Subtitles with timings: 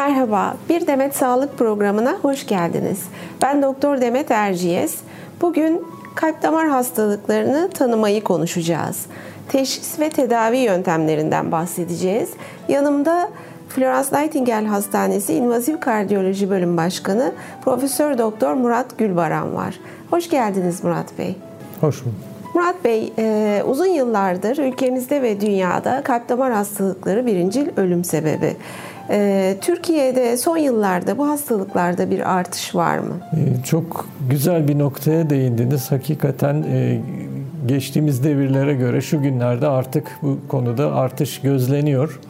[0.00, 3.04] Merhaba, Bir Demet Sağlık programına hoş geldiniz.
[3.42, 4.96] Ben Doktor Demet Erciyes.
[5.40, 9.06] Bugün kalp damar hastalıklarını tanımayı konuşacağız.
[9.48, 12.30] Teşhis ve tedavi yöntemlerinden bahsedeceğiz.
[12.68, 13.28] Yanımda
[13.68, 17.32] Florence Nightingale Hastanesi İnvazif Kardiyoloji Bölüm Başkanı
[17.64, 19.80] Profesör Doktor Murat Gülbaran var.
[20.10, 21.36] Hoş geldiniz Murat Bey.
[21.80, 22.14] Hoş bulduk.
[22.54, 28.56] Murat Bey, e, uzun yıllardır ülkemizde ve dünyada kalp damar hastalıkları birincil ölüm sebebi.
[29.10, 33.14] E, Türkiye'de son yıllarda bu hastalıklarda bir artış var mı?
[33.32, 35.92] E, çok güzel bir noktaya değindiniz.
[35.92, 37.00] Hakikaten e,
[37.66, 42.20] geçtiğimiz devirlere göre şu günlerde artık bu konuda artış gözleniyor.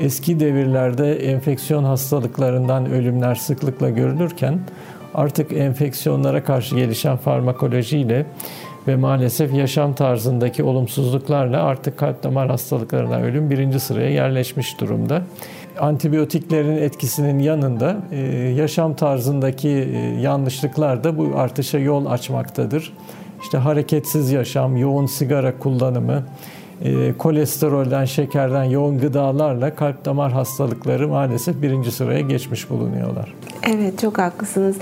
[0.00, 4.58] Eski devirlerde enfeksiyon hastalıklarından ölümler sıklıkla görülürken
[5.14, 8.26] artık enfeksiyonlara karşı gelişen farmakolojiyle
[8.88, 15.22] ve maalesef yaşam tarzındaki olumsuzluklarla artık kalp damar hastalıklarından ölüm birinci sıraya yerleşmiş durumda.
[15.80, 18.18] Antibiyotiklerin etkisinin yanında e,
[18.56, 22.92] yaşam tarzındaki e, yanlışlıklar da bu artışa yol açmaktadır.
[23.42, 26.22] İşte hareketsiz yaşam, yoğun sigara kullanımı,
[26.84, 33.34] e, kolesterolden, şekerden, yoğun gıdalarla kalp damar hastalıkları maalesef birinci sıraya geçmiş bulunuyorlar.
[33.68, 34.76] Evet çok haklısınız.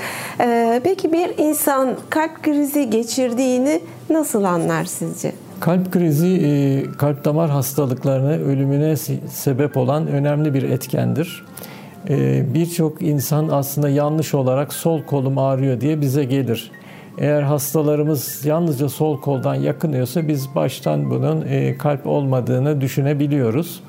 [0.85, 5.33] Peki bir insan kalp krizi geçirdiğini nasıl anlar sizce?
[5.61, 6.51] Kalp krizi e,
[6.99, 8.97] kalp damar hastalıklarına ölümüne
[9.29, 11.45] sebep olan önemli bir etkendir.
[12.09, 16.71] E, birçok insan aslında yanlış olarak sol kolum ağrıyor diye bize gelir.
[17.19, 23.83] Eğer hastalarımız yalnızca sol koldan yakınıyorsa biz baştan bunun e, kalp olmadığını düşünebiliyoruz.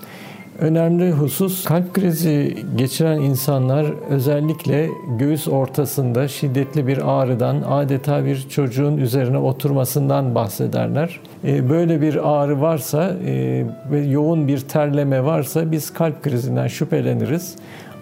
[0.59, 8.97] Önemli husus kalp krizi geçiren insanlar özellikle göğüs ortasında şiddetli bir ağrıdan adeta bir çocuğun
[8.97, 11.19] üzerine oturmasından bahsederler.
[11.43, 17.55] E, böyle bir ağrı varsa e, ve yoğun bir terleme varsa biz kalp krizinden şüpheleniriz.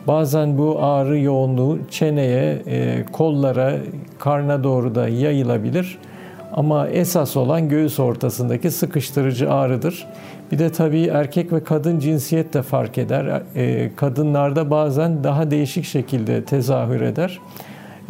[0.07, 3.73] Bazen bu ağrı yoğunluğu çeneye, e, kollara,
[4.19, 5.97] karna doğru da yayılabilir.
[6.53, 10.07] Ama esas olan göğüs ortasındaki sıkıştırıcı ağrıdır.
[10.51, 13.41] Bir de tabii erkek ve kadın cinsiyet de fark eder.
[13.55, 17.39] E, kadınlarda bazen daha değişik şekilde tezahür eder.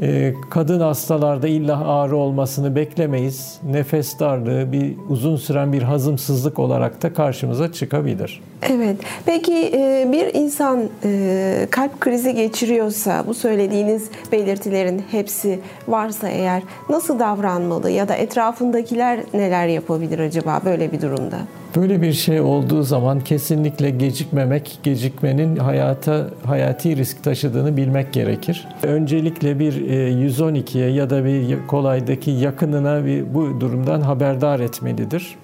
[0.01, 3.59] Ee, kadın hastalarda illa ağrı olmasını beklemeyiz.
[3.71, 8.41] Nefes darlığı, bir uzun süren bir hazımsızlık olarak da karşımıza çıkabilir.
[8.61, 8.97] Evet.
[9.25, 17.19] Peki e, bir insan e, kalp krizi geçiriyorsa, bu söylediğiniz belirtilerin hepsi varsa eğer nasıl
[17.19, 21.37] davranmalı ya da etrafındakiler neler yapabilir acaba böyle bir durumda?
[21.75, 28.68] Böyle bir şey olduğu zaman kesinlikle gecikmemek, gecikmenin hayata hayati risk taşıdığını bilmek gerekir.
[28.84, 35.35] Öncelikle bir 112'ye e, ya da bir kolaydaki yakınına bir bu durumdan haberdar etmelidir.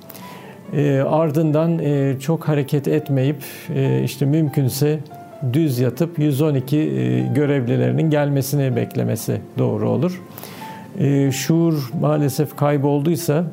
[0.74, 3.44] E, ardından e, çok hareket etmeyip
[4.04, 5.00] işte mümkünse
[5.54, 6.78] düz yatıp 112
[7.36, 10.22] görevlilerinin gelmesini beklemesi doğru olur.
[11.32, 13.44] Şuur maalesef kaybolduysa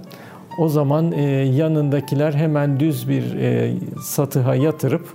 [0.58, 5.08] o zaman e, yanındakiler hemen düz bir e, satıha yatırıp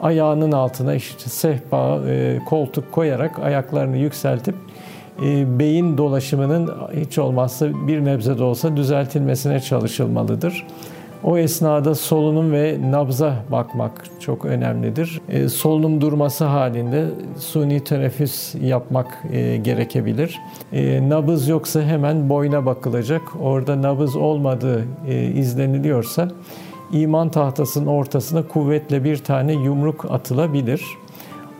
[0.00, 4.54] ayağının altına işte sehpa, e, koltuk koyarak ayaklarını yükseltip
[5.22, 10.66] e, beyin dolaşımının hiç olmazsa bir nebze de olsa düzeltilmesine çalışılmalıdır.
[11.26, 15.20] O esnada solunum ve nabza bakmak çok önemlidir.
[15.28, 17.06] E, solunum durması halinde
[17.38, 20.40] suni teneffüs yapmak e, gerekebilir.
[20.72, 23.22] E, nabız yoksa hemen boyna bakılacak.
[23.42, 26.28] Orada nabız olmadığı e, izleniliyorsa
[26.92, 30.84] iman tahtasının ortasına kuvvetle bir tane yumruk atılabilir.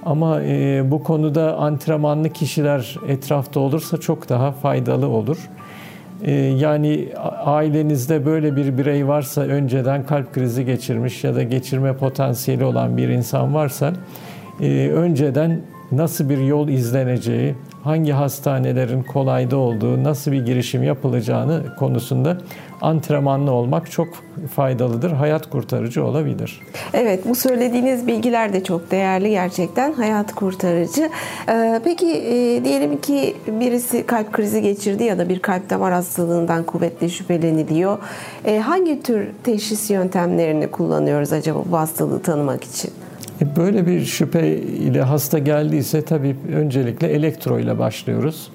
[0.04, 5.38] Ama e, bu konuda antrenmanlı kişiler etrafta olursa çok daha faydalı olur.
[6.22, 7.08] Ee, yani
[7.44, 13.08] ailenizde böyle bir birey varsa önceden kalp krizi geçirmiş ya da geçirme potansiyeli olan bir
[13.08, 13.92] insan varsa
[14.60, 15.60] e, önceden
[15.92, 17.54] nasıl bir yol izleneceği,
[17.86, 22.38] hangi hastanelerin kolayda olduğu, nasıl bir girişim yapılacağını konusunda
[22.80, 24.08] antrenmanlı olmak çok
[24.54, 25.12] faydalıdır.
[25.12, 26.60] Hayat kurtarıcı olabilir.
[26.92, 29.92] Evet bu söylediğiniz bilgiler de çok değerli gerçekten.
[29.92, 31.10] Hayat kurtarıcı.
[31.48, 36.64] Ee, peki e, diyelim ki birisi kalp krizi geçirdi ya da bir kalp damar hastalığından
[36.64, 37.98] kuvvetli şüpheleniliyor.
[38.44, 42.90] E, hangi tür teşhis yöntemlerini kullanıyoruz acaba bu hastalığı tanımak için?
[43.42, 48.50] E, böyle bir şüphe ile hasta geldiyse tabii öncelikle elektro ile başlıyoruz.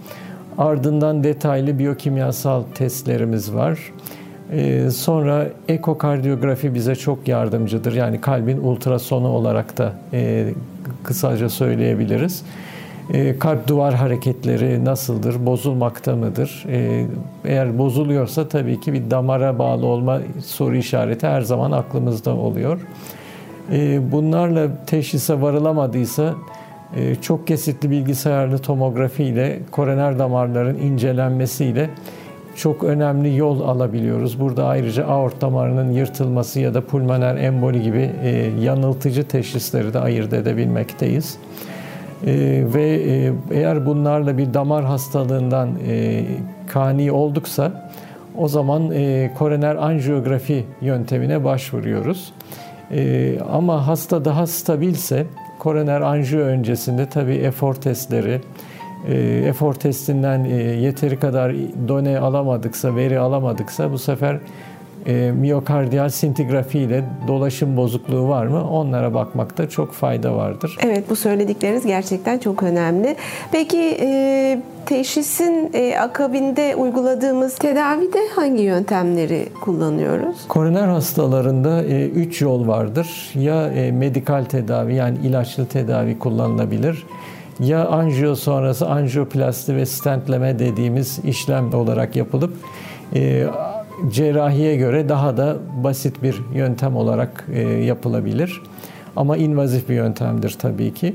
[0.58, 3.80] Ardından detaylı biyokimyasal testlerimiz var.
[4.52, 7.94] Ee, sonra ekokardiyografi bize çok yardımcıdır.
[7.94, 10.54] Yani kalbin ultrasonu olarak da e,
[11.04, 12.44] kısaca söyleyebiliriz.
[13.14, 15.46] E, kalp duvar hareketleri nasıldır?
[15.46, 16.66] Bozulmakta mıdır?
[17.46, 22.80] Eğer bozuluyorsa tabii ki bir damara bağlı olma soru işareti her zaman aklımızda oluyor.
[23.72, 26.34] E, bunlarla teşhise varılamadıysa
[26.96, 31.90] e, çok kesitli bilgisayarlı tomografi ile koroner damarların incelenmesiyle
[32.56, 34.40] çok önemli yol alabiliyoruz.
[34.40, 40.34] Burada ayrıca aort damarının yırtılması ya da pulmoner emboli gibi e, yanıltıcı teşhisleri de ayırt
[40.34, 41.38] edebilmekteyiz.
[42.26, 43.02] E, ve
[43.52, 46.24] eğer bunlarla bir damar hastalığından e,
[46.68, 47.92] kani olduksa
[48.38, 52.34] o zaman e, koroner anjiyografi yöntemine başvuruyoruz.
[52.94, 55.26] E, ama hasta daha stabilse
[55.60, 58.42] koroner anjiyo öncesinde tabii efor testleri,
[59.08, 59.16] e,
[59.48, 61.54] efor testinden e, yeteri kadar
[61.88, 64.38] done alamadıksa, veri alamadıksa bu sefer
[65.06, 68.70] e, miyokardiyal sintigrafi ile dolaşım bozukluğu var mı?
[68.70, 70.78] Onlara bakmakta çok fayda vardır.
[70.84, 73.16] Evet bu söyledikleriniz gerçekten çok önemli.
[73.52, 80.48] Peki e, teşhisin e, akabinde uyguladığımız tedavide hangi yöntemleri kullanıyoruz?
[80.48, 83.32] Koroner hastalarında 3 e, yol vardır.
[83.36, 87.06] Ya e, medikal tedavi yani ilaçlı tedavi kullanılabilir
[87.60, 92.54] ya anjiyo sonrası anjiyoplasti ve stentleme dediğimiz işlem olarak yapılıp
[93.16, 93.48] e,
[94.10, 98.62] cerrahiye göre daha da basit bir yöntem olarak e, yapılabilir.
[99.16, 101.14] Ama invazif bir yöntemdir tabii ki.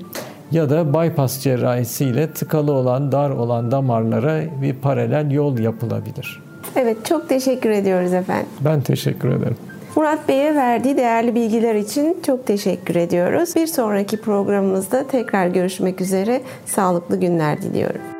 [0.52, 6.42] Ya da bypass cerrahisiyle tıkalı olan, dar olan damarlara bir paralel yol yapılabilir.
[6.76, 8.46] Evet, çok teşekkür ediyoruz efendim.
[8.60, 9.56] Ben teşekkür ederim.
[9.96, 13.56] Murat Bey'e verdiği değerli bilgiler için çok teşekkür ediyoruz.
[13.56, 16.42] Bir sonraki programımızda tekrar görüşmek üzere.
[16.66, 18.15] Sağlıklı günler diliyorum.